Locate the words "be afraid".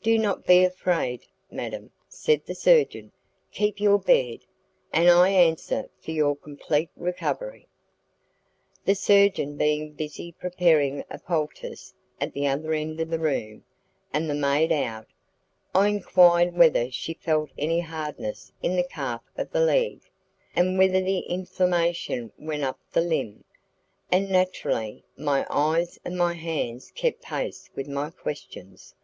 0.46-1.26